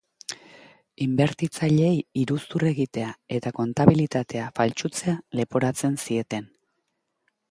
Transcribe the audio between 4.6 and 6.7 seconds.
faltsutzea leporatzen zieten.